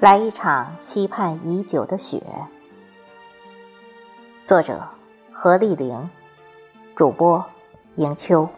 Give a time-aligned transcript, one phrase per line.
[0.00, 2.22] 来一场期盼已久的雪。
[4.44, 4.80] 作者：
[5.32, 6.08] 何丽玲，
[6.94, 7.44] 主播：
[7.96, 8.48] 迎秋。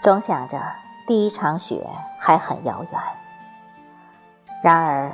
[0.00, 0.58] 总想着
[1.06, 1.86] 第一场雪
[2.18, 3.00] 还很遥远，
[4.62, 5.12] 然而，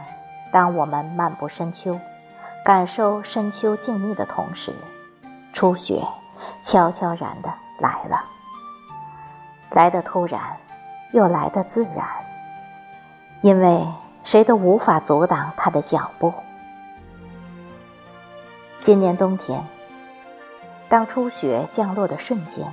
[0.53, 1.99] 当我们漫步深秋。
[2.71, 4.73] 感受深秋静谧的同时，
[5.53, 6.07] 初雪
[6.63, 8.25] 悄悄然的来了，
[9.73, 10.57] 来的突然，
[11.11, 12.07] 又来的自然，
[13.41, 13.85] 因为
[14.23, 16.33] 谁都无法阻挡它的脚步。
[18.81, 19.67] 今年冬天，
[20.89, 22.73] 当初雪降落的瞬间，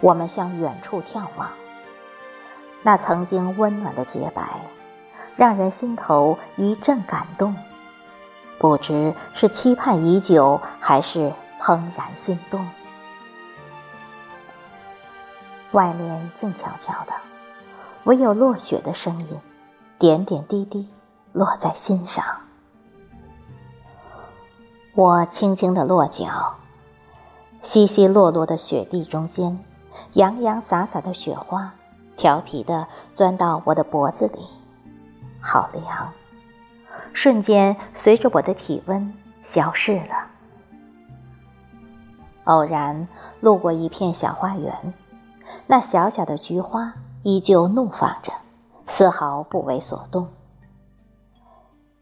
[0.00, 1.48] 我们向远处眺望，
[2.82, 4.42] 那曾经温暖的洁白，
[5.36, 7.54] 让人心头一阵感动。
[8.64, 12.66] 不知是期盼已久，还是怦然心动。
[15.72, 17.12] 外面静悄悄的，
[18.04, 19.38] 唯有落雪的声音，
[19.98, 20.88] 点点滴滴
[21.34, 22.24] 落在心上。
[24.94, 26.54] 我轻轻的落脚，
[27.60, 29.62] 稀稀落落的雪地中间，
[30.14, 31.70] 洋洋洒洒的雪花，
[32.16, 34.40] 调皮的钻到我的脖子里，
[35.38, 36.10] 好凉。
[37.14, 40.26] 瞬间，随着我的体温消逝了。
[42.44, 43.06] 偶然
[43.40, 44.92] 路过一片小花园，
[45.68, 46.92] 那小小的菊花
[47.22, 48.32] 依旧怒放着，
[48.88, 50.28] 丝毫不为所动。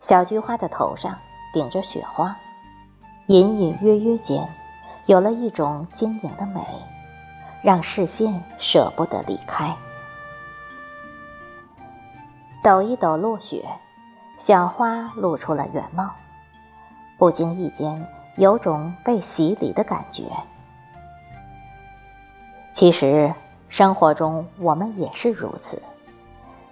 [0.01, 1.17] 小菊花的头上
[1.53, 2.35] 顶着雪花，
[3.27, 4.49] 隐隐约约间，
[5.07, 6.67] 有了一种晶莹的美，
[7.63, 9.77] 让视线舍不得离开。
[12.63, 13.63] 抖一抖落雪。
[14.45, 16.11] 小花露出了原貌，
[17.17, 18.05] 不经意间
[18.35, 20.25] 有种被洗礼的感觉。
[22.73, 23.33] 其实
[23.69, 25.81] 生活中我们也是如此，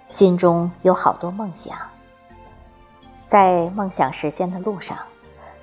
[0.09, 1.77] 心中有好多梦想，
[3.29, 4.97] 在梦想实现的路上，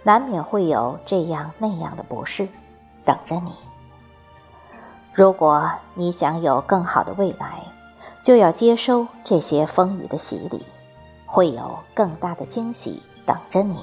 [0.02, 2.48] 难免会有这样那样的不适
[3.04, 3.52] 等着你。
[5.12, 7.60] 如果你想有更好的未来，
[8.22, 10.64] 就要接收这些风雨的洗礼。
[11.30, 13.76] 会有更大的惊喜等着你。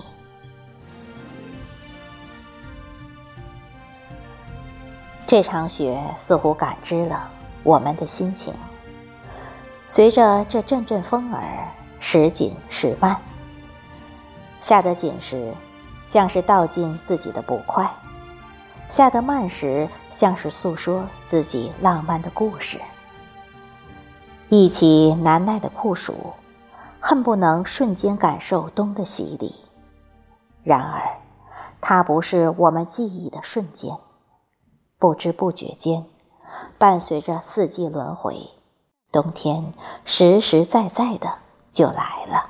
[5.28, 7.30] 这场雪似乎感知了
[7.64, 8.54] 我们的心情，
[9.86, 11.68] 随着这阵阵风儿
[12.00, 13.16] 时紧时慢。
[14.60, 15.54] 下得紧时，
[16.10, 17.86] 像是道尽自己的不快；
[18.90, 22.80] 下得慢时，像是诉说自己浪漫的故事。
[24.50, 26.34] 一起难耐的酷暑。
[27.08, 29.54] 恨不能瞬间感受冬的洗礼，
[30.64, 31.20] 然而，
[31.80, 33.96] 它不是我们记忆的瞬间，
[34.98, 36.04] 不知不觉间，
[36.80, 38.50] 伴随着四季轮回，
[39.12, 39.72] 冬天
[40.04, 41.32] 实实在在的
[41.72, 42.50] 就来了。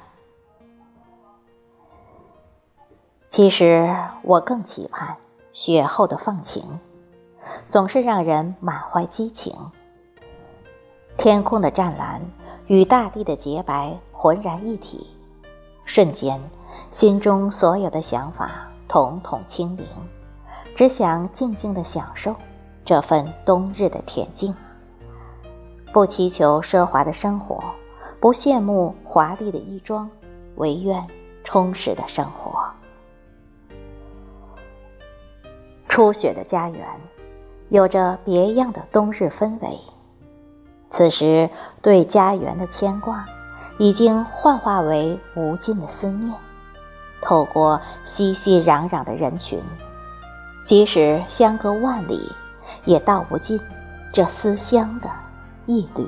[3.27, 5.17] 其实，我更期盼
[5.51, 6.79] 雪后的放晴，
[7.67, 9.53] 总是让人满怀激情。
[11.17, 12.22] 天空的湛蓝。
[12.67, 15.05] 与大地的洁白浑然一体，
[15.85, 16.41] 瞬间，
[16.89, 19.85] 心中所有的想法统统清零，
[20.73, 22.35] 只想静静的享受
[22.83, 24.51] 这份冬日的恬静。
[25.93, 27.63] 不祈求奢华的生活，
[28.19, 30.09] 不羡慕华丽的衣装，
[30.55, 31.05] 唯愿
[31.43, 32.67] 充实的生活。
[35.87, 36.83] 初雪的家园，
[37.69, 39.79] 有着别样的冬日氛围。
[40.89, 41.47] 此时，
[41.79, 43.23] 对家园的牵挂，
[43.77, 46.33] 已经幻化为无尽的思念。
[47.21, 49.59] 透过熙熙攘攘的人群，
[50.63, 52.31] 即使相隔万里，
[52.83, 53.59] 也道不尽
[54.13, 55.09] 这思乡的
[55.66, 56.07] 一缕。